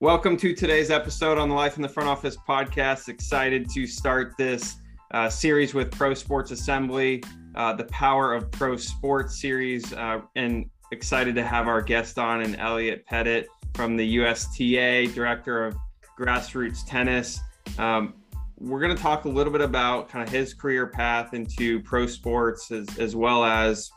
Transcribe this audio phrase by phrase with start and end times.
[0.00, 3.08] Welcome to today's episode on the Life in the Front Office podcast.
[3.08, 4.76] Excited to start this
[5.10, 7.20] uh, series with Pro Sports Assembly,
[7.56, 12.42] uh, the Power of Pro Sports series, uh, and excited to have our guest on
[12.42, 15.76] and Elliot Pettit from the USTA, Director of
[16.16, 17.40] Grassroots Tennis.
[17.76, 18.14] Um,
[18.56, 22.06] we're going to talk a little bit about kind of his career path into pro
[22.06, 23.90] sports, as, as well as,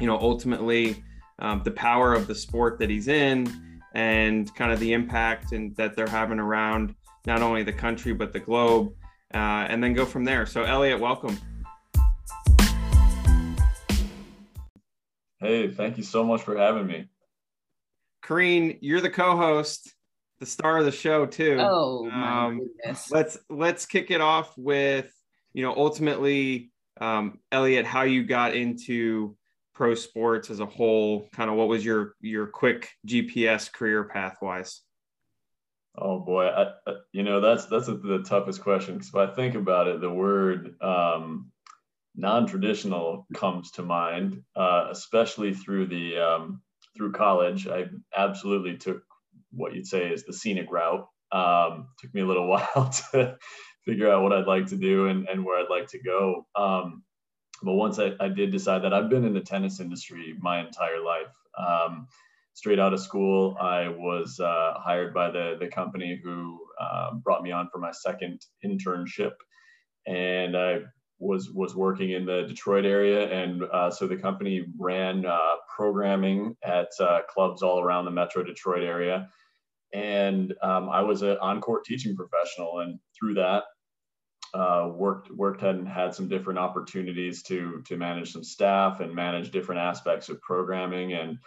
[0.00, 1.02] you know, ultimately
[1.40, 5.74] um, the power of the sport that he's in and kind of the impact and
[5.76, 6.94] that they're having around
[7.26, 8.92] not only the country but the globe,
[9.32, 10.46] uh, and then go from there.
[10.46, 11.38] So, Elliot, welcome.
[15.38, 17.06] Hey, thank you so much for having me.
[18.24, 19.92] Kareen, you're the co-host,
[20.40, 21.58] the star of the show too.
[21.60, 23.10] Oh my um, goodness.
[23.10, 25.12] Let's let's kick it off with
[25.52, 29.36] you know ultimately, um, Elliot, how you got into
[29.74, 34.36] pro sports as a whole kind of what was your your quick gps career path
[34.40, 34.82] wise
[35.96, 36.72] oh boy I,
[37.12, 40.80] you know that's that's the toughest question because if i think about it the word
[40.82, 41.50] um,
[42.16, 46.62] non-traditional comes to mind uh, especially through the um,
[46.96, 47.66] through college.
[47.66, 49.02] I absolutely took
[49.50, 51.06] what you'd say is the scenic route.
[51.32, 53.36] Um, took me a little while to
[53.84, 56.46] figure out what i'd like to do and, and where i'd like to go.
[56.54, 57.02] Um,
[57.62, 61.02] but once I, I did decide that I've been in the tennis industry my entire
[61.02, 61.32] life.
[61.58, 62.08] Um,
[62.54, 67.42] straight out of school, I was uh, hired by the, the company who uh, brought
[67.42, 69.32] me on for my second internship.
[70.06, 70.80] And I
[71.18, 73.28] was, was working in the Detroit area.
[73.30, 75.38] And uh, so the company ran uh,
[75.74, 79.28] programming at uh, clubs all around the Metro Detroit area.
[79.92, 82.80] And um, I was an on court teaching professional.
[82.80, 83.64] And through that,
[84.54, 89.50] uh, worked worked and had some different opportunities to to manage some staff and manage
[89.50, 91.12] different aspects of programming.
[91.12, 91.38] And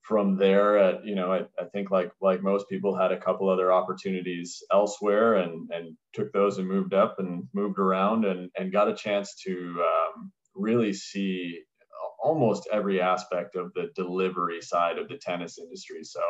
[0.00, 3.50] from there at you know I, I think like like most people had a couple
[3.50, 8.72] other opportunities elsewhere and and took those and moved up and moved around and and
[8.72, 11.60] got a chance to um, really see
[12.22, 16.02] almost every aspect of the delivery side of the tennis industry.
[16.02, 16.20] So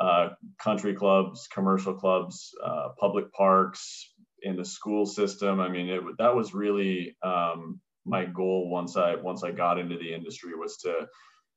[0.00, 4.12] uh, country clubs commercial clubs uh, public parks
[4.44, 5.58] in the school system.
[5.58, 9.96] I mean, it, that was really um, my goal once I once I got into
[9.96, 11.08] the industry was to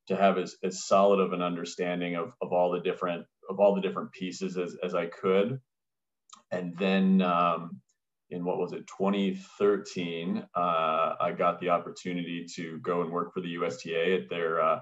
[0.07, 3.75] to have as, as solid of an understanding of, of all the different of all
[3.75, 5.59] the different pieces as, as I could.
[6.51, 7.81] And then um,
[8.29, 13.41] in what was it 2013, uh, I got the opportunity to go and work for
[13.41, 14.79] the USTA at their uh,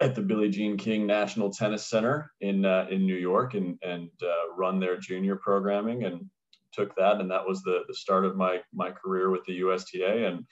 [0.00, 4.10] at the Billie Jean King National Tennis Center in uh, in New York and and
[4.22, 6.28] uh, run their junior programming and
[6.74, 10.26] took that, and that was the the start of my my career with the USTA.
[10.26, 10.44] And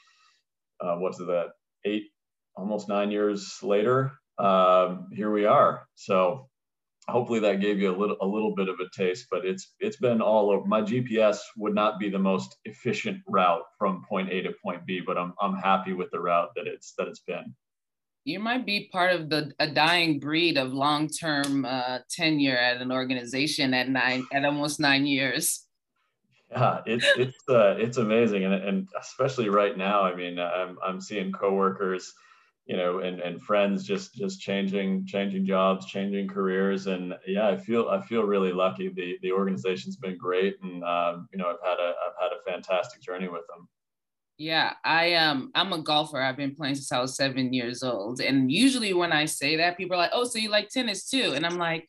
[0.80, 1.50] uh, what's that?
[1.84, 2.04] Eight,
[2.56, 5.86] almost nine years later, um, here we are.
[5.94, 6.48] So
[7.08, 9.26] hopefully that gave you a little a little bit of a taste.
[9.30, 10.66] But it's it's been all over.
[10.66, 15.00] My GPS would not be the most efficient route from point A to point B,
[15.04, 17.54] but I'm I'm happy with the route that it's that it's been
[18.24, 22.92] you might be part of the a dying breed of long-term uh, tenure at an
[22.92, 25.66] organization at nine at almost nine years
[26.52, 30.02] yeah, it's it's uh, it's amazing, and and especially right now.
[30.02, 32.12] I mean, I'm I'm seeing coworkers,
[32.66, 37.56] you know, and and friends just just changing changing jobs, changing careers, and yeah, I
[37.56, 38.90] feel I feel really lucky.
[38.90, 42.42] The the organization's been great, and um, you know, I've had a I've had a
[42.50, 43.69] fantastic journey with them.
[44.38, 46.20] Yeah, I um I'm a golfer.
[46.20, 49.76] I've been playing since I was seven years old, and usually when I say that,
[49.76, 51.88] people are like, "Oh, so you like tennis too?" And I'm like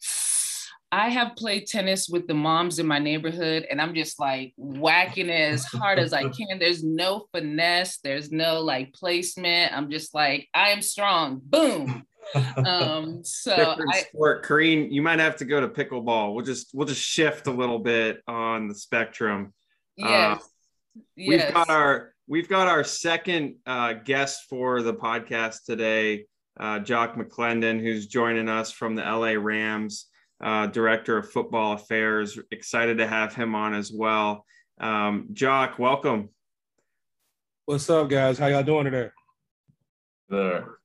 [0.93, 5.27] I have played tennis with the moms in my neighborhood, and I'm just like whacking
[5.27, 6.59] it as hard as I can.
[6.59, 9.75] There's no finesse, there's no like placement.
[9.75, 11.41] I'm just like, I am strong.
[11.43, 12.05] Boom.
[12.35, 14.45] Um, so Different I, sport.
[14.45, 16.35] Kareen, you might have to go to pickleball.
[16.35, 19.51] We'll just we'll just shift a little bit on the spectrum.
[19.95, 20.43] Yes.
[20.43, 20.43] Uh,
[21.15, 21.27] yes.
[21.45, 26.27] We've got our we've got our second uh, guest for the podcast today,
[26.59, 30.09] uh, Jock McClendon, who's joining us from the LA Rams
[30.41, 32.39] uh, Director of Football Affairs.
[32.51, 34.45] Excited to have him on as well.
[34.79, 36.29] Um, Jock, welcome.
[37.65, 38.37] What's up, guys?
[38.37, 39.09] How y'all doing today?
[40.29, 40.77] There.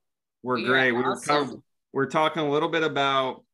[0.42, 0.92] We're great.
[0.92, 1.56] we were cover-
[1.92, 3.44] we're talking a little bit about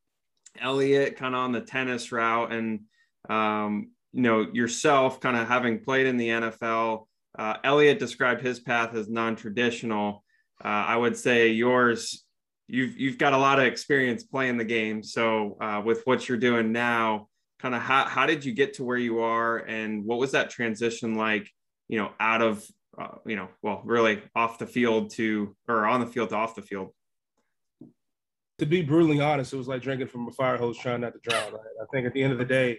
[0.61, 2.81] Elliot, kind of on the tennis route, and
[3.29, 7.07] um, you know yourself, kind of having played in the NFL.
[7.39, 10.25] Uh, Elliot described his path as non-traditional.
[10.65, 12.24] Uh, I would say yours
[12.69, 15.03] you've you've got a lot of experience playing the game.
[15.03, 17.29] So uh, with what you're doing now,
[17.59, 20.51] kind of how how did you get to where you are, and what was that
[20.51, 21.51] transition like?
[21.89, 22.65] You know, out of
[22.99, 26.55] uh, you know, well, really off the field to or on the field to off
[26.55, 26.91] the field.
[28.59, 31.21] to be brutally honest, it was like drinking from a fire hose trying not to
[31.29, 31.53] drown.
[31.53, 31.61] Right?
[31.83, 32.79] I think at the end of the day,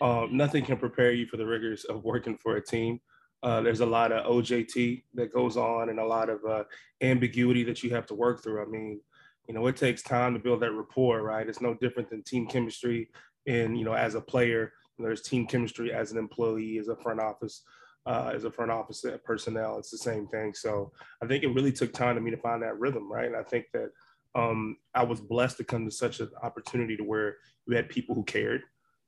[0.00, 3.00] um, nothing can prepare you for the rigors of working for a team.
[3.42, 6.64] Uh, there's a lot of OJT that goes on and a lot of uh,
[7.00, 8.62] ambiguity that you have to work through.
[8.62, 9.00] I mean,
[9.48, 11.48] you know, it takes time to build that rapport, right?
[11.48, 13.08] It's no different than team chemistry.
[13.46, 17.20] And, you know, as a player, there's team chemistry as an employee, as a front
[17.20, 17.62] office,
[18.04, 19.78] uh, as a front office personnel.
[19.78, 20.52] It's the same thing.
[20.52, 20.92] So
[21.22, 23.26] I think it really took time to me to find that rhythm, right?
[23.26, 23.90] And I think that
[24.34, 27.36] um, I was blessed to come to such an opportunity to where
[27.66, 28.62] we had people who cared,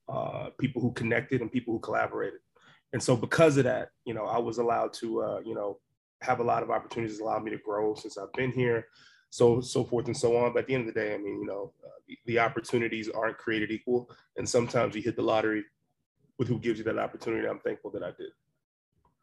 [0.09, 2.39] uh, people who connected, and people who collaborated.
[2.93, 5.79] And so because of that, you know, I was allowed to, uh, you know,
[6.21, 8.87] have a lot of opportunities allowed me to grow since I've been here,
[9.31, 10.53] so so forth and so on.
[10.53, 13.09] But at the end of the day, I mean, you know, uh, the, the opportunities
[13.09, 15.63] aren't created equal, and sometimes you hit the lottery
[16.37, 17.47] with who gives you that opportunity.
[17.47, 18.31] I'm thankful that I did.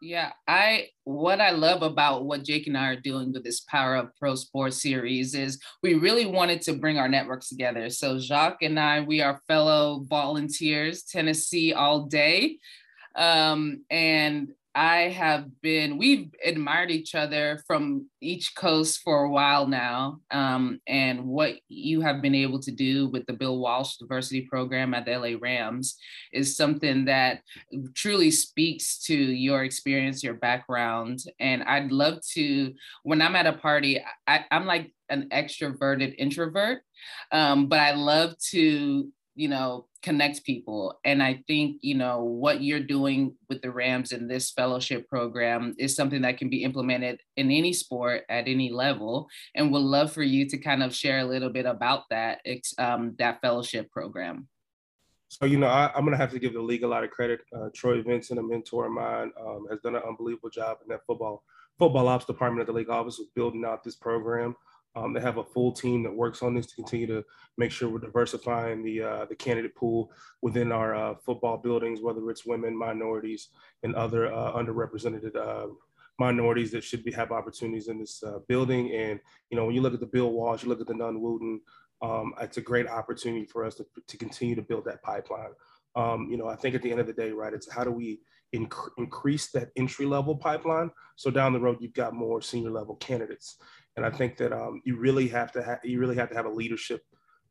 [0.01, 3.97] Yeah, I what I love about what Jake and I are doing with this Power
[3.97, 7.91] Up Pro Sports series is we really wanted to bring our networks together.
[7.91, 12.59] So Jock and I, we are fellow volunteers, Tennessee all day.
[13.17, 19.67] Um, and I have been, we've admired each other from each coast for a while
[19.67, 20.21] now.
[20.31, 24.95] Um, and what you have been able to do with the Bill Walsh Diversity Program
[24.95, 25.97] at the LA Rams
[26.33, 27.41] is something that
[27.95, 31.21] truly speaks to your experience, your background.
[31.41, 32.73] And I'd love to,
[33.03, 36.83] when I'm at a party, I, am like an extroverted introvert,
[37.33, 40.99] um, but I love to you know, connect people.
[41.05, 45.77] And I think, you know, what you're doing with the Rams in this fellowship program
[45.79, 49.29] is something that can be implemented in any sport at any level.
[49.55, 52.41] And would love for you to kind of share a little bit about that,
[52.79, 54.49] um, that fellowship program.
[55.29, 57.11] So, you know, I, am going to have to give the league a lot of
[57.11, 57.41] credit.
[57.55, 61.07] Uh, Troy Vincent, a mentor of mine, um, has done an unbelievable job in that
[61.07, 61.45] football
[61.79, 64.57] football ops department at the league office of building out this program.
[64.99, 67.25] Um, they have a full team that works on this to continue to
[67.57, 70.11] make sure we're diversifying the uh, the candidate pool
[70.43, 73.49] within our uh, football buildings, whether it's women, minorities,
[73.83, 75.69] and other uh, underrepresented uh,
[76.19, 78.93] minorities that should be have opportunities in this uh, building.
[78.93, 81.21] And you know, when you look at the Bill Walsh, you look at the Nunn
[81.21, 81.61] Wooten,
[82.03, 85.51] um, it's a great opportunity for us to, to continue to build that pipeline.
[85.95, 87.91] Um, you know, I think at the end of the day, right, it's how do
[87.91, 88.21] we
[88.55, 92.97] inc- increase that entry level pipeline so down the road you've got more senior level
[92.97, 93.57] candidates
[93.99, 96.47] and I think that um, you really have to have you really have to have
[96.47, 97.03] a leadership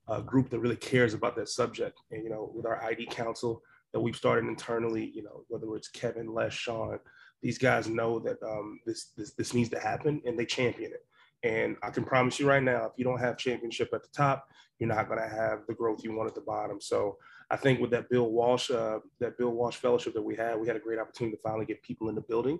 [0.07, 1.99] uh, group that really cares about that subject.
[2.09, 3.61] And you know, with our ID council
[3.91, 6.99] that we've started internally, you know, whether it's Kevin, Les, Sean,
[7.41, 11.05] these guys know that um, this, this this needs to happen, and they champion it.
[11.43, 14.47] And I can promise you right now, if you don't have championship at the top,
[14.79, 16.79] you're not going to have the growth you want at the bottom.
[16.79, 17.17] So
[17.51, 20.67] I think with that Bill Walsh, uh, that Bill Walsh fellowship that we had, we
[20.67, 22.57] had a great opportunity to finally get people in the building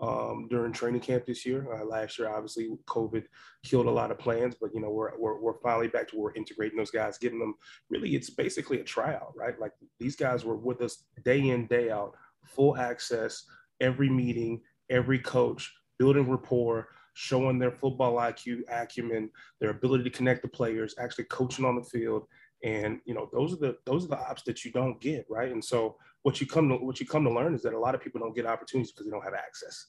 [0.00, 1.66] um, during training camp this year.
[1.72, 3.24] Uh, last year, obviously, COVID
[3.64, 6.24] killed a lot of plans, but you know we're, we're, we're finally back to where
[6.24, 7.54] we're integrating those guys, getting them.
[7.90, 9.58] Really, it's basically a tryout, right?
[9.58, 12.14] Like these guys were with us day in, day out,
[12.44, 13.44] full access,
[13.80, 14.60] every meeting,
[14.90, 19.30] every coach, building rapport, showing their football IQ, acumen,
[19.60, 22.24] their ability to connect the players, actually coaching on the field.
[22.62, 25.50] And you know those are the those are the ops that you don't get, right?
[25.50, 27.94] And so what you come to what you come to learn is that a lot
[27.94, 29.86] of people don't get opportunities because they don't have access.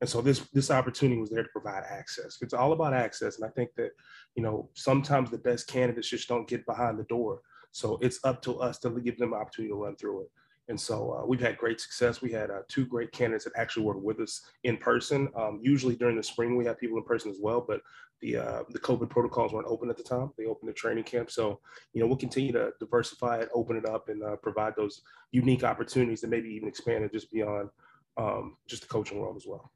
[0.00, 2.38] And so this this opportunity was there to provide access.
[2.40, 3.90] It's all about access, and I think that
[4.34, 7.40] you know sometimes the best candidates just don't get behind the door.
[7.70, 10.30] So it's up to us to give them opportunity to run through it.
[10.68, 12.22] And so uh, we've had great success.
[12.22, 15.28] We had uh, two great candidates that actually worked with us in person.
[15.36, 17.80] Um, usually during the spring, we have people in person as well, but
[18.20, 20.30] the uh, the COVID protocols weren't open at the time.
[20.38, 21.30] They opened the training camp.
[21.30, 21.58] So,
[21.92, 25.02] you know, we'll continue to diversify it, open it up, and uh, provide those
[25.32, 27.68] unique opportunities that maybe even expand it just beyond
[28.16, 29.72] um, just the coaching world as well.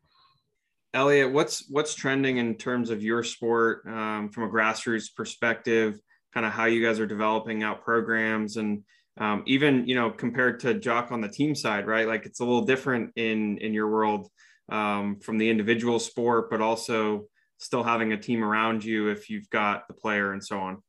[0.95, 6.01] Elliot, what's what's trending in terms of your sport um, from a grassroots perspective?
[6.33, 8.85] Kind of how you guys are developing out programs and
[9.19, 12.07] um, even you know compared to Jock on the team side, right?
[12.07, 14.29] Like it's a little different in in your world
[14.69, 17.27] um, from the individual sport, but also
[17.59, 20.83] still having a team around you if you've got the player and so on.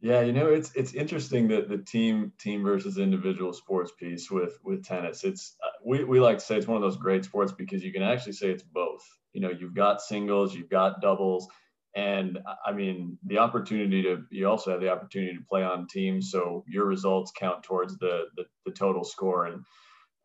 [0.00, 4.58] Yeah, you know, it's it's interesting that the team team versus individual sports piece with
[4.62, 5.24] with tennis.
[5.24, 7.90] It's uh, we we like to say it's one of those great sports because you
[7.90, 9.02] can actually say it's both.
[9.32, 11.48] You know, you've got singles, you've got doubles,
[11.94, 16.30] and I mean, the opportunity to, you also have the opportunity to play on teams.
[16.30, 19.46] So your results count towards the, the, the, total score.
[19.46, 19.64] And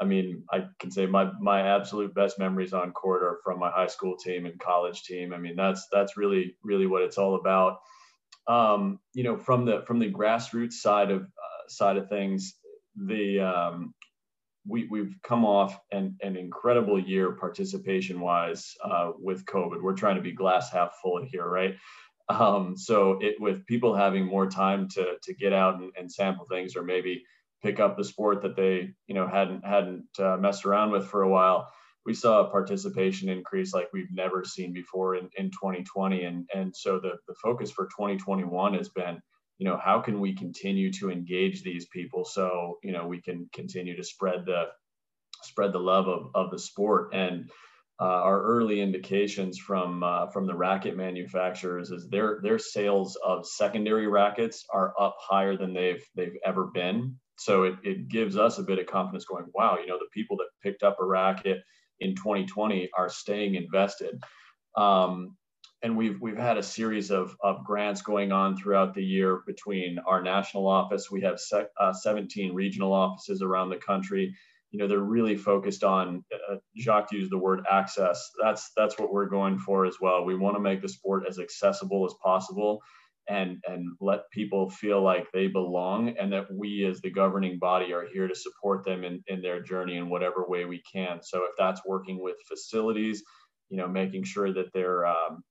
[0.01, 3.69] I mean, I can say my, my absolute best memories on court are from my
[3.69, 5.31] high school team and college team.
[5.31, 7.77] I mean, that's, that's really, really what it's all about.
[8.47, 12.55] Um, you know, from the, from the grassroots side of, uh, side of things,
[12.95, 13.93] the, um,
[14.69, 19.81] we, we've come off an, an incredible year participation wise uh, with COVID.
[19.81, 21.75] We're trying to be glass half full here, right?
[22.29, 26.45] Um, so it with people having more time to to get out and, and, sample
[26.45, 27.23] things, or maybe
[27.63, 31.23] pick up the sport that they you know hadn't hadn't uh, messed around with for
[31.23, 31.67] a while.
[32.05, 36.75] We saw a participation increase like we've never seen before in, in 2020, and and
[36.75, 39.19] so the the focus for 2021 has been
[39.59, 43.47] you know how can we continue to engage these people so you know we can
[43.53, 44.63] continue to spread the
[45.43, 47.49] spread the love of, of the sport and
[48.01, 53.45] uh, our early indications from uh, from the racket manufacturers is their their sales of
[53.45, 57.17] secondary rackets are up higher than they've they've ever been.
[57.37, 60.37] So it, it gives us a bit of confidence going, wow, you know, the people
[60.37, 61.61] that picked up a racket
[61.99, 64.21] in 2020 are staying invested.
[64.77, 65.35] Um,
[65.81, 69.97] and we've we've had a series of, of grants going on throughout the year between
[70.05, 71.09] our national office.
[71.09, 74.35] We have sec, uh, 17 regional offices around the country.
[74.71, 78.29] You know they're really focused on uh, Jock used the word access.
[78.41, 80.25] That's that's what we're going for as well.
[80.25, 82.81] We want to make the sport as accessible as possible
[83.27, 87.93] and and let people feel like they belong and that we as the governing body
[87.93, 91.19] are here to support them in, in their journey in whatever way we can.
[91.23, 93.23] So if that's working with facilities
[93.69, 95.43] you know making sure that they're um,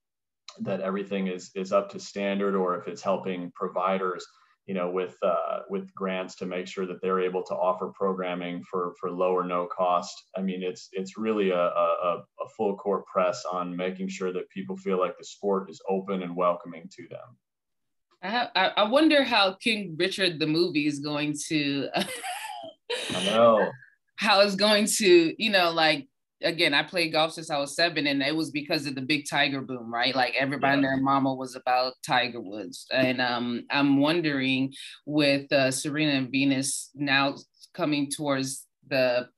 [0.60, 4.26] that everything is is up to standard or if it's helping providers
[4.68, 8.62] you know, with uh, with grants to make sure that they're able to offer programming
[8.70, 10.24] for for low or no cost.
[10.36, 14.50] I mean, it's it's really a, a, a full court press on making sure that
[14.50, 17.38] people feel like the sport is open and welcoming to them.
[18.22, 21.88] I, have, I wonder how King Richard the movie is going to.
[23.14, 23.70] I know
[24.16, 26.08] how it's going to, you know, like
[26.42, 29.24] again, I played golf since I was seven, and it was because of the big
[29.28, 30.14] Tiger boom, right?
[30.14, 30.74] Like everybody yeah.
[30.76, 34.72] and their mama was about Tiger Woods, and um, I'm wondering
[35.06, 37.36] with uh, Serena and Venus now
[37.74, 39.28] coming towards the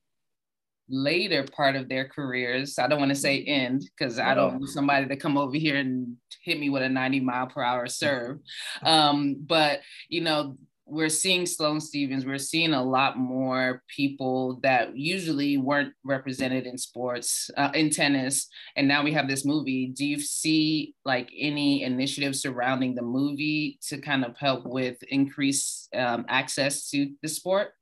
[0.91, 2.79] later part of their careers.
[2.79, 3.53] I don't want to say mm-hmm.
[3.53, 6.89] end because I don't want somebody to come over here and hit me with a
[6.89, 8.39] 90 mile per hour serve.
[8.83, 10.57] Um, but you know,
[10.91, 16.77] we're seeing Sloane Stevens, we're seeing a lot more people that usually weren't represented in
[16.77, 19.87] sports, uh, in tennis, and now we have this movie.
[19.87, 25.89] Do you see like any initiatives surrounding the movie to kind of help with increased
[25.95, 27.73] um, access to the sport?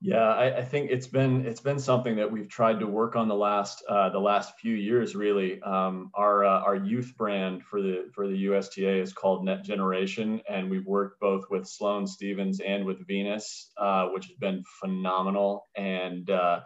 [0.00, 3.26] Yeah, I, I, think it's been it's been something that we've tried to work on
[3.26, 5.14] the last uh, the last few years.
[5.14, 9.64] Really, um, our uh, our youth brand for the for the USTA is called Net
[9.64, 14.62] Generation, and we've worked both with Sloane Stevens and with Venus, uh, which has been
[14.78, 15.68] phenomenal.
[15.74, 16.60] And uh,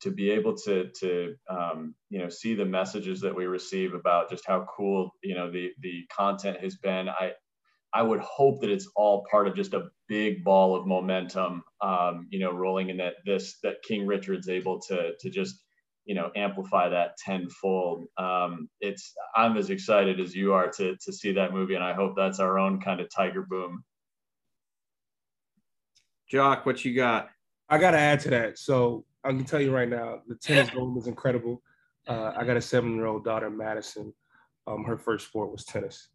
[0.00, 4.30] to be able to to um, you know see the messages that we receive about
[4.30, 7.32] just how cool you know the the content has been, I
[7.92, 12.26] I would hope that it's all part of just a big ball of momentum, um,
[12.30, 15.62] you know, rolling in that this that King Richard's able to to just
[16.04, 18.04] you know amplify that tenfold.
[18.18, 21.94] Um, it's I'm as excited as you are to to see that movie, and I
[21.94, 23.84] hope that's our own kind of Tiger boom.
[26.28, 27.30] Jock, what you got?
[27.68, 28.58] I got to add to that.
[28.58, 31.62] So I can tell you right now, the tennis boom is incredible.
[32.08, 34.12] Uh, I got a seven-year-old daughter, Madison.
[34.66, 36.08] Um, her first sport was tennis,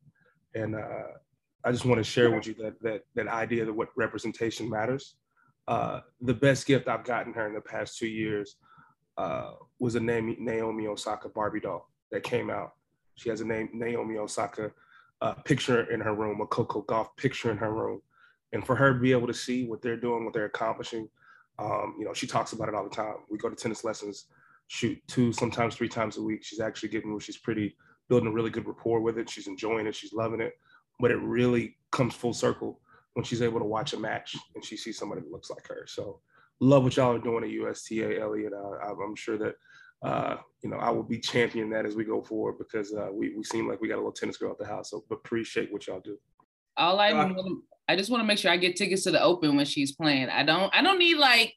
[0.54, 1.18] and uh,
[1.66, 5.16] I just want to share with you that that that idea that what representation matters.
[5.68, 8.58] Uh, the best gift I've gotten her in the past two years
[9.18, 12.74] uh, was a name Naomi Osaka Barbie doll that came out.
[13.16, 14.72] She has a name Naomi Osaka
[15.22, 18.00] uh, picture in her room, a Coco Gauff picture in her room,
[18.54, 21.10] and for her to be able to see what they're doing, what they're accomplishing,
[21.58, 23.16] um, you know, she talks about it all the time.
[23.28, 24.26] We go to tennis lessons,
[24.68, 26.44] shoot two, sometimes three times a week.
[26.44, 27.76] She's actually getting, she's pretty
[28.08, 29.32] building a really good rapport with it.
[29.32, 29.96] She's enjoying it.
[29.96, 30.54] She's loving it
[31.00, 32.80] but it really comes full circle
[33.14, 35.86] when she's able to watch a match and she sees somebody that looks like her.
[35.88, 36.20] So
[36.60, 38.54] love what y'all are doing at USTA, Elliot.
[38.54, 39.56] Uh, I'm sure that
[40.04, 43.34] uh, you know I will be championing that as we go forward because uh, we
[43.36, 44.92] we seem like we got a little tennis girl at the house.
[44.92, 46.18] So appreciate what y'all do.
[46.78, 47.34] All I uh,
[47.88, 50.30] I just want to make sure I get tickets to the Open when she's playing.
[50.30, 51.54] I don't I don't need like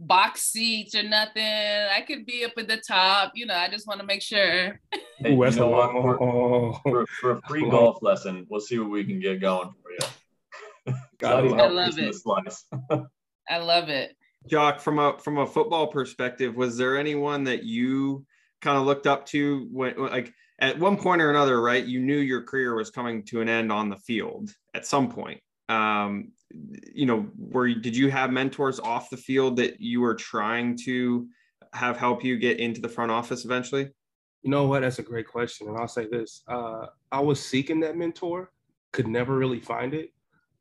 [0.00, 1.42] box seats or nothing.
[1.42, 3.32] I could be up at the top.
[3.34, 4.80] You know, I just want to make sure.
[5.18, 5.92] Hey, Ooh, you know what?
[5.92, 9.92] For, for, for, a free golf lesson, we'll see what we can get going for
[9.92, 10.94] you.
[11.24, 12.16] I love it.
[13.50, 14.16] I love it.
[14.46, 18.24] Jock, from a from a football perspective, was there anyone that you
[18.60, 21.84] kind of looked up to when like at one point or another, right?
[21.84, 25.40] You knew your career was coming to an end on the field at some point.
[25.68, 30.76] Um, you know, were did you have mentors off the field that you were trying
[30.84, 31.28] to
[31.72, 33.90] have help you get into the front office eventually?
[34.42, 34.82] You know what?
[34.82, 35.68] That's a great question.
[35.68, 38.50] And I'll say this uh, I was seeking that mentor,
[38.92, 40.12] could never really find it,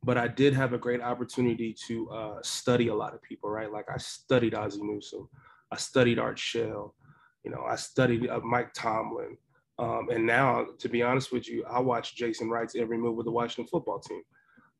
[0.03, 3.71] but I did have a great opportunity to uh, study a lot of people, right?
[3.71, 5.29] Like I studied Ozzie Newsome,
[5.71, 6.95] I studied Art Shell,
[7.43, 9.37] you know, I studied uh, Mike Tomlin,
[9.79, 13.25] Um, and now, to be honest with you, I watch Jason Wright's every move with
[13.25, 14.23] the Washington football team.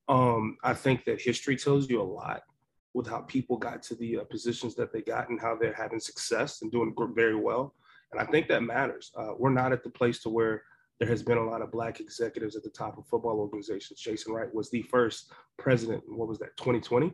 [0.10, 2.44] Um, I think that history tells you a lot
[2.94, 6.00] with how people got to the uh, positions that they got and how they're having
[6.00, 7.76] success and doing very well.
[8.12, 9.12] And I think that matters.
[9.16, 10.64] Uh, we're not at the place to where
[11.00, 14.00] there has been a lot of black executives at the top of football organizations.
[14.00, 16.04] Jason Wright was the first president.
[16.08, 16.58] What was that?
[16.58, 17.12] 2020.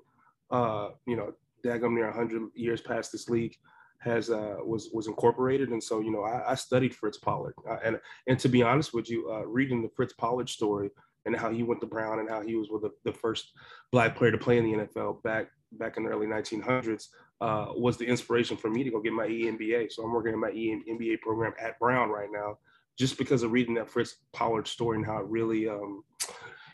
[0.52, 1.34] Uh, you know,
[1.66, 3.56] daggum near 100 years past this league
[4.00, 7.78] has uh, was was incorporated, and so you know I, I studied Fritz Pollard, uh,
[7.84, 10.90] and and to be honest with you, uh, reading the Fritz Pollard story
[11.26, 13.52] and how he went to Brown and how he was the, the first
[13.92, 17.08] black player to play in the NFL back back in the early 1900s
[17.42, 19.92] uh, was the inspiration for me to go get my EMBA.
[19.92, 22.58] So I'm working in my EMBA program at Brown right now,
[22.98, 26.04] just because of reading that Fritz Pollard story and how it really um,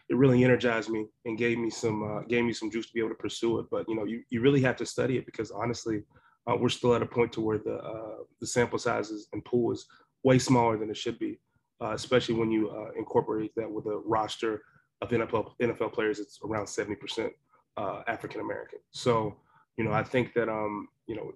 [0.10, 3.00] it really energized me and gave me some uh, gave me some juice to be
[3.00, 3.68] able to pursue it.
[3.72, 6.04] But you know, you, you really have to study it because honestly,
[6.50, 9.72] uh, we're still at a point to where the uh, the sample sizes and pool
[9.72, 9.86] is
[10.24, 11.40] way smaller than it should be,
[11.82, 14.64] uh, especially when you uh, incorporate that with a roster
[15.02, 16.20] of NFL NFL players.
[16.20, 17.34] It's around seventy percent
[17.78, 18.80] uh, African American.
[18.92, 19.36] So
[19.78, 21.32] you know, I think that um, you know,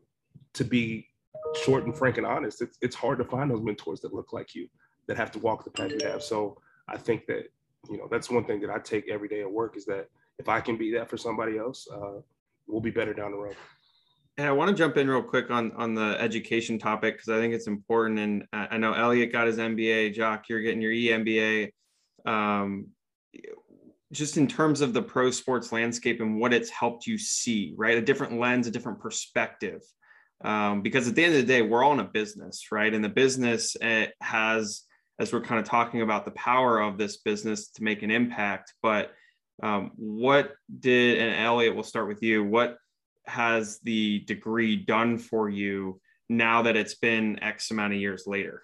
[0.54, 1.08] to be
[1.64, 4.54] short and frank and honest, it's it's hard to find those mentors that look like
[4.56, 4.68] you
[5.08, 6.24] that have to walk the path you have.
[6.24, 6.58] So
[6.88, 7.52] I think that
[7.90, 10.10] you know that's one thing that I take every day at work is that
[10.40, 12.20] if I can be that for somebody else, uh,
[12.68, 13.56] we'll be better down the road.
[14.38, 17.40] And I want to jump in real quick on on the education topic because I
[17.40, 18.20] think it's important.
[18.20, 20.14] And I know Elliot got his MBA.
[20.16, 21.72] Jock, you're getting your EMBA.
[22.26, 22.88] Um,
[24.12, 27.98] just in terms of the pro sports landscape and what it's helped you see, right?
[27.98, 29.82] A different lens, a different perspective.
[30.44, 32.94] Um, because at the end of the day, we're all in a business, right?
[32.94, 34.84] And the business eh, has,
[35.20, 38.74] as we're kind of talking about the power of this business to make an impact.
[38.82, 39.12] But
[39.62, 42.44] um, what did, and Elliot, we'll start with you.
[42.44, 42.78] What
[43.26, 46.00] has the degree done for you
[46.30, 48.64] now that it's been X amount of years later?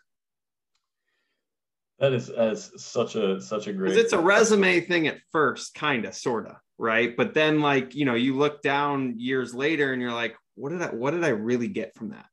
[1.99, 3.97] That is as such a such a great.
[3.97, 7.15] It's a resume thing at first, kind of, sort of, right?
[7.15, 10.81] But then, like you know, you look down years later, and you're like, what did
[10.81, 12.25] I what did I really get from that?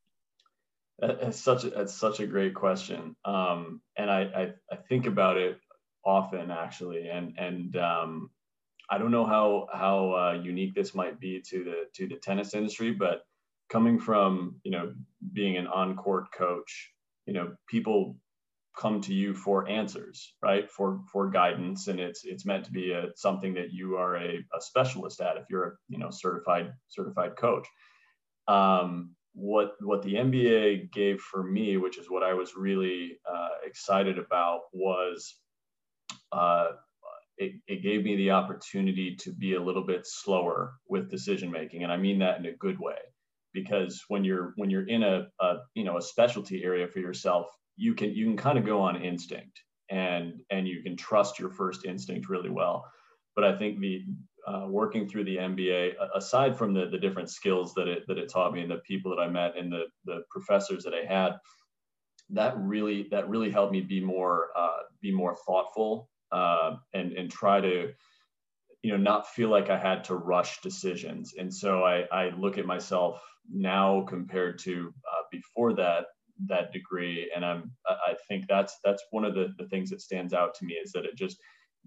[0.99, 5.37] It's such a it's such a great question, um, and I, I, I think about
[5.37, 5.59] it
[6.05, 8.31] often actually, and and um,
[8.91, 12.55] I don't know how how uh, unique this might be to the to the tennis
[12.55, 13.23] industry, but
[13.69, 14.93] coming from you know
[15.33, 16.93] being an on court coach,
[17.27, 18.17] you know people
[18.77, 20.71] come to you for answers, right?
[20.71, 24.45] For for guidance, and it's it's meant to be a, something that you are a,
[24.55, 27.67] a specialist at if you're a you know certified certified coach.
[28.47, 33.49] Um, what what the MBA gave for me, which is what I was really uh,
[33.65, 35.35] excited about, was
[36.33, 36.69] uh,
[37.39, 41.83] it, it gave me the opportunity to be a little bit slower with decision making,
[41.83, 42.97] and I mean that in a good way
[43.57, 47.47] because when you're when you're in a, a you know a specialty area for yourself
[47.77, 51.51] you can you can kind of go on instinct and and you can trust your
[51.51, 52.85] first instinct really well.
[53.35, 54.05] But i think the
[54.47, 58.31] uh, working through the mba aside from the the different skills that it that it
[58.31, 61.33] taught me and the people that i met and the the professors that i had
[62.31, 67.31] that really that really helped me be more uh, be more thoughtful uh, and and
[67.31, 67.93] try to
[68.83, 71.35] you know not feel like i had to rush decisions.
[71.39, 76.07] And so i i look at myself now compared to uh, before that
[76.47, 77.31] that degree.
[77.35, 80.65] And i'm i think that's that's one of the, the things that stands out to
[80.65, 81.39] me is that it just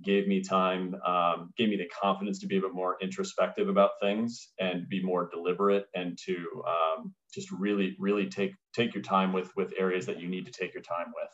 [0.04, 3.91] gave me time um, gave me the confidence to be a bit more introspective about
[4.02, 6.36] things and be more deliberate and to
[6.67, 10.52] um, just really really take take your time with with areas that you need to
[10.52, 11.30] take your time with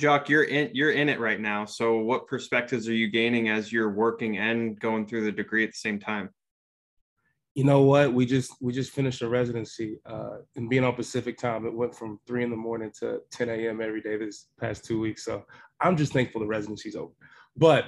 [0.00, 1.64] Jock, you're in you're in it right now.
[1.64, 5.70] So what perspectives are you gaining as you're working and going through the degree at
[5.70, 6.30] the same time?
[7.54, 8.14] you know what?
[8.14, 11.66] We just we just finished a residency uh, and being on Pacific time.
[11.66, 13.80] It went from three in the morning to 10 a.m.
[13.80, 15.24] every day this past two weeks.
[15.24, 15.44] So
[15.80, 17.12] I'm just thankful the residency's over.
[17.56, 17.86] But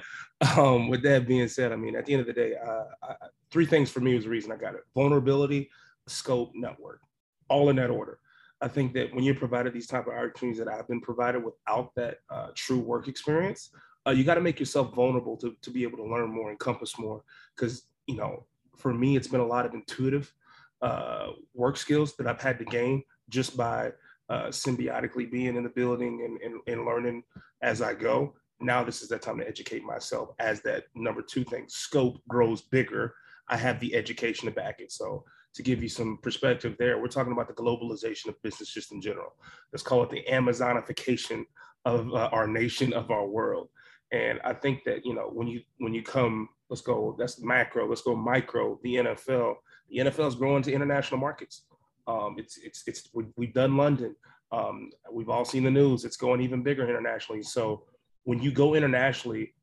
[0.57, 3.15] um, with that being said, I mean, at the end of the day, uh, I,
[3.51, 5.69] three things for me was the reason I got it: vulnerability,
[6.07, 6.99] scope, network,
[7.47, 8.19] all in that order.
[8.63, 11.93] I think that when you're provided these type of opportunities that I've been provided without
[11.95, 13.69] that uh, true work experience,
[14.07, 16.97] uh, you got to make yourself vulnerable to, to be able to learn more, encompass
[16.97, 17.23] more,
[17.55, 18.45] because you know
[18.77, 20.33] for me, it's been a lot of intuitive
[20.81, 23.91] uh, work skills that I've had to gain just by
[24.29, 27.23] uh, symbiotically being in the building and, and, and learning
[27.61, 28.33] as I go.
[28.59, 31.65] Now this is that time to educate myself as that number two thing.
[31.67, 33.15] Scope grows bigger.
[33.49, 34.91] I have the education to back it.
[34.91, 35.23] So
[35.55, 39.01] to give you some perspective there, we're talking about the globalization of business just in
[39.01, 39.33] general.
[39.71, 41.43] Let's call it the Amazonification
[41.85, 43.69] of uh, our nation, of our world.
[44.11, 47.15] And I think that you know when you when you come Let's go.
[47.19, 47.87] That's macro.
[47.87, 48.79] Let's go micro.
[48.81, 49.57] The NFL.
[49.91, 51.65] The NFL is growing to international markets.
[52.07, 54.15] Um, it's it's it's we've done London.
[54.51, 56.03] Um, we've all seen the news.
[56.03, 57.43] It's going even bigger internationally.
[57.43, 57.83] So
[58.23, 59.53] when you go internationally,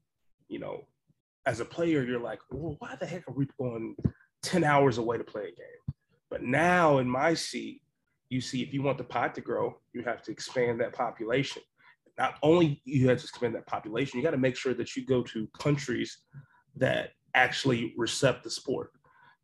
[0.47, 0.87] you know,
[1.47, 3.97] as a player, you're like, well, why the heck are we going
[4.43, 5.97] 10 hours away to play a game?
[6.31, 7.83] But now in my seat,
[8.29, 11.63] you see, if you want the pot to grow, you have to expand that population.
[12.17, 15.05] Not only you have to expand that population, you got to make sure that you
[15.05, 16.19] go to countries
[16.77, 18.93] that actually accept the sport.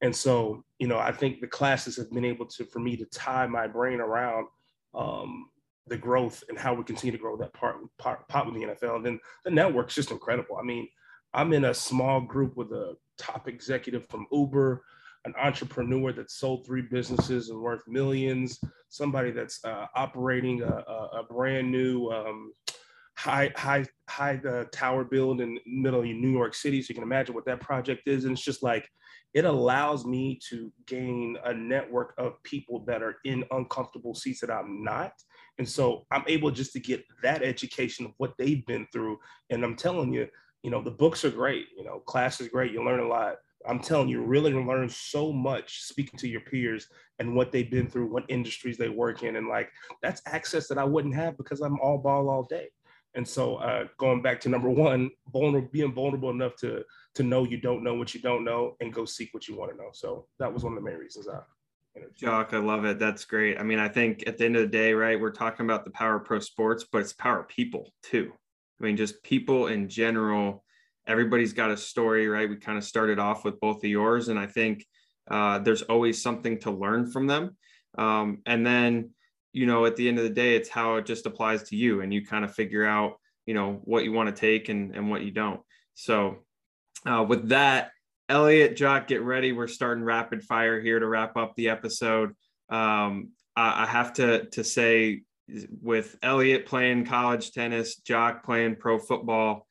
[0.02, 3.06] And so, you know, I think the classes have been able to, for me to
[3.06, 4.46] tie my brain around
[4.94, 5.48] um,
[5.86, 8.96] the growth and how we continue to grow that part, part, part with the NFL.
[8.96, 10.56] And then the network's just incredible.
[10.60, 10.88] I mean,
[11.36, 14.82] I'm in a small group with a top executive from Uber,
[15.26, 21.20] an entrepreneur that sold three businesses and worth millions, somebody that's uh, operating a, a,
[21.20, 22.54] a, brand new um,
[23.18, 26.80] high high high uh, tower build in middle of New York City.
[26.80, 28.88] So you can imagine what that project is, and it's just like
[29.34, 34.50] it allows me to gain a network of people that are in uncomfortable seats that
[34.50, 35.12] I'm not.
[35.58, 39.18] And so I'm able just to get that education of what they've been through.
[39.50, 40.28] And I'm telling you,
[40.66, 43.36] you know, the books are great, you know, class is great, you learn a lot.
[43.68, 46.88] I'm telling you, really learn so much speaking to your peers
[47.20, 49.36] and what they've been through, what industries they work in.
[49.36, 49.70] And like
[50.02, 52.66] that's access that I wouldn't have because I'm all ball all day.
[53.14, 56.82] And so uh, going back to number one, vulnerable, being vulnerable enough to
[57.14, 59.70] to know you don't know what you don't know and go seek what you want
[59.70, 59.90] to know.
[59.92, 61.38] So that was one of the main reasons I.
[62.16, 62.98] Jock, I love it.
[62.98, 63.58] That's great.
[63.58, 65.92] I mean, I think at the end of the day, right, we're talking about the
[65.92, 68.32] power of pro sports, but it's power of people too.
[68.80, 70.64] I mean, just people in general.
[71.06, 72.48] Everybody's got a story, right?
[72.48, 74.84] We kind of started off with both of yours, and I think
[75.30, 77.56] uh, there's always something to learn from them.
[77.96, 79.10] Um, and then
[79.56, 82.02] you know, at the end of the day, it's how it just applies to you
[82.02, 83.14] and you kind of figure out,
[83.46, 85.62] you know, what you want to take and, and what you don't.
[85.94, 86.44] So
[87.06, 87.92] uh, with that,
[88.28, 89.52] Elliot, Jock, get ready.
[89.52, 92.34] We're starting rapid fire here to wrap up the episode.
[92.68, 95.22] Um, I, I have to, to say
[95.80, 99.66] with Elliot playing college tennis, Jock playing pro football,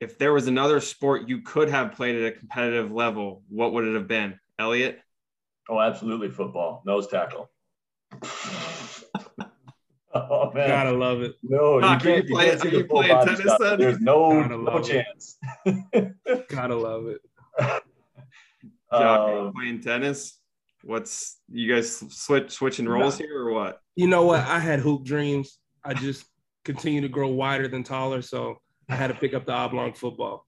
[0.00, 3.84] if there was another sport you could have played at a competitive level, what would
[3.84, 4.38] it have been?
[4.58, 4.98] Elliot?
[5.68, 7.50] Oh, absolutely football, nose tackle.
[10.12, 11.36] Oh man, gotta love it.
[11.40, 13.78] No, you can't, you can't see the full body tennis stuff.
[13.78, 15.38] There's no no chance.
[16.48, 17.20] gotta love it.
[18.92, 20.39] Jock, um, playing tennis.
[20.82, 23.80] What's you guys switch switching roles here or what?
[23.96, 24.40] You know what?
[24.40, 25.58] I had hoop dreams.
[25.84, 26.24] I just
[26.64, 28.56] continue to grow wider than taller, so
[28.88, 30.46] I had to pick up the oblong football.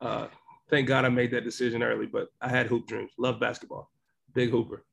[0.00, 0.28] Uh,
[0.70, 3.12] thank God I made that decision early, but I had hoop dreams.
[3.18, 3.90] Love basketball.
[4.34, 4.84] Big hooper.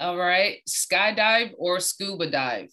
[0.00, 2.70] All right, skydive or scuba dive?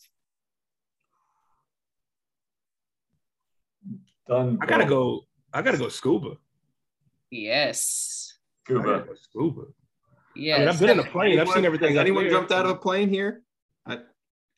[4.27, 4.57] Done.
[4.61, 5.21] I gotta go.
[5.53, 6.37] I gotta go scuba.
[7.29, 8.37] Yes.
[8.63, 9.05] Scuba.
[9.15, 9.63] Scuba.
[10.35, 10.55] Yeah.
[10.55, 11.31] I mean, I've been in a plane.
[11.31, 11.89] Anyone, I've seen everything.
[11.89, 13.41] Has anyone jumped out of a plane here?
[13.85, 13.99] I,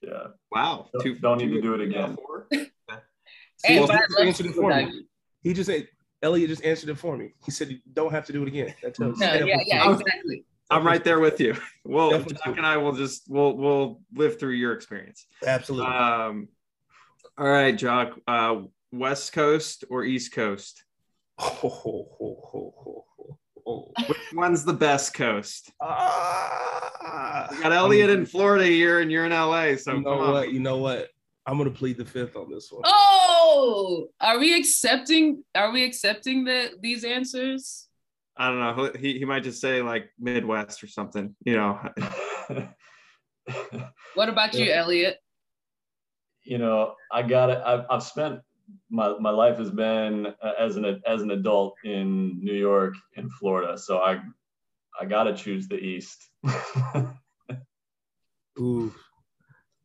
[0.01, 0.27] yeah.
[0.51, 0.89] Wow.
[0.93, 2.17] Don't, two, don't need to do it again.
[3.57, 3.87] See, well,
[4.17, 5.03] he answered it for me.
[5.43, 5.87] He just said,
[6.21, 7.33] Elliot just answered it for me.
[7.45, 8.73] He said, you don't have to do it again.
[8.81, 10.43] That tells no, yeah, yeah, exactly.
[10.69, 11.55] I'm right there with you.
[11.85, 15.25] Well, Jack and I will just we'll we'll live through your experience.
[15.45, 15.87] Absolutely.
[15.87, 16.49] Um,
[17.37, 18.19] all right, Jock.
[18.27, 20.83] Uh, West Coast or East Coast?
[21.39, 23.05] Oh, oh,
[23.67, 25.71] oh, Which one's the best coast?
[25.79, 29.75] Uh, got Elliot in Florida here, and you're in LA.
[29.75, 30.51] So you know what?
[30.51, 31.09] You know what?
[31.45, 32.81] I'm gonna plead the fifth on this one.
[32.85, 35.43] Oh, are we accepting?
[35.55, 37.87] Are we accepting the these answers?
[38.35, 38.91] I don't know.
[38.99, 41.35] He he might just say like Midwest or something.
[41.45, 41.79] You know.
[44.15, 45.17] what about you, Elliot?
[46.43, 47.61] You know, I got it.
[47.65, 48.39] I've, I've spent
[48.89, 53.31] my, my life has been uh, as an as an adult in New York and
[53.33, 54.19] Florida, so I
[54.99, 56.29] I gotta choose the East.
[58.59, 58.93] Ooh,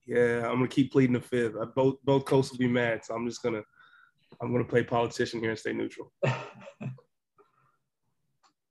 [0.07, 1.55] yeah, I'm gonna keep pleading the fifth.
[1.61, 3.63] I, both both coasts will be mad, so I'm just gonna
[4.41, 6.13] I'm gonna play politician here and stay neutral.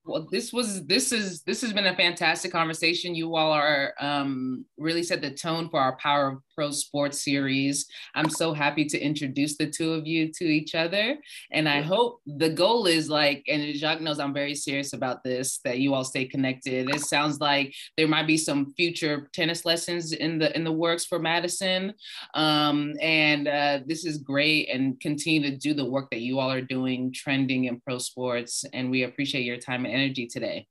[0.04, 4.66] well this was this is this has been a fantastic conversation you all are um,
[4.78, 7.86] really set the tone for our power of pro sports series.
[8.16, 11.18] I'm so happy to introduce the two of you to each other.
[11.52, 15.60] And i hope the goal is like and Jock knows i'm very serious about this
[15.64, 16.90] that you all stay connected.
[16.90, 21.06] It sounds like there might be some future tennis lessons in the in the works
[21.06, 21.94] for madison.
[22.34, 26.52] Um, and uh, this is great and continue to do the work that you all
[26.52, 28.66] are doing trending in pro sports.
[28.74, 30.68] And we appreciate your time and energy today.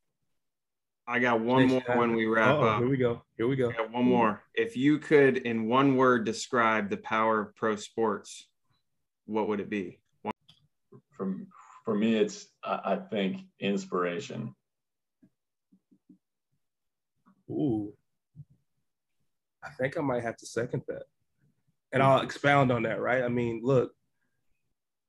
[1.11, 2.79] I got one more when we wrap oh, up.
[2.79, 3.23] Here we go.
[3.37, 3.73] Here we go.
[3.91, 4.45] one more.
[4.55, 8.47] If you could, in one word, describe the power of pro sports,
[9.27, 9.99] what would it be?
[10.23, 10.35] One-
[11.11, 11.49] From
[11.85, 14.55] for me, it's I think inspiration.
[17.51, 17.93] Ooh.
[19.65, 21.03] I think I might have to second that.
[21.93, 22.13] And mm-hmm.
[22.13, 23.25] I'll expound on that, right?
[23.25, 23.93] I mean, look,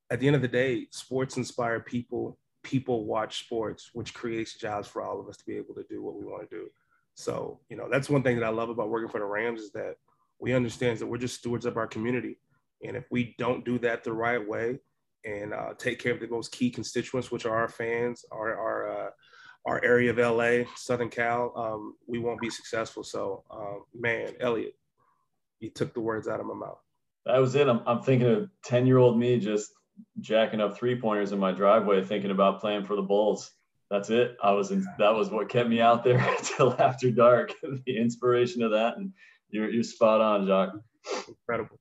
[0.10, 2.40] at the end of the day, sports inspire people.
[2.64, 6.02] People watch sports, which creates jobs for all of us to be able to do
[6.02, 6.68] what we want to do.
[7.16, 9.72] So, you know, that's one thing that I love about working for the Rams is
[9.72, 9.96] that
[10.40, 12.40] we understand that we're just stewards of our community.
[12.84, 14.80] And if we don't do that the right way
[15.24, 18.90] and uh, take care of the most key constituents, which are our fans, our, our,
[18.90, 19.10] uh,
[19.66, 23.04] our area of LA, Southern Cal, um, we won't be successful.
[23.04, 24.74] So, um, man, Elliot,
[25.60, 26.80] you took the words out of my mouth.
[27.26, 27.68] That was it.
[27.68, 29.72] I'm, I'm thinking of 10 year old me just
[30.20, 33.52] jacking up three pointers in my driveway, thinking about playing for the Bulls.
[33.90, 34.38] That's it.
[34.42, 37.54] I was in, that was what kept me out there until after dark.
[37.86, 39.12] the inspiration of that, and
[39.50, 40.74] you're you're spot on, Jock.
[41.28, 41.78] Incredible.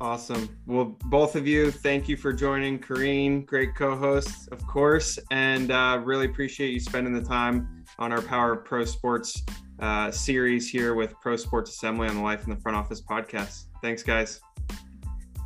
[0.00, 0.48] Awesome.
[0.66, 2.78] Well, both of you, thank you for joining.
[2.78, 8.22] Kareen, great co-host, of course, and uh, really appreciate you spending the time on our
[8.22, 9.42] Power of Pro Sports
[9.80, 13.64] uh, series here with Pro Sports Assembly on the Life in the Front Office podcast.
[13.82, 14.40] Thanks, guys.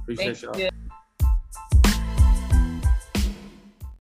[0.02, 0.60] Appreciate Thank y'all.
[0.60, 0.71] you.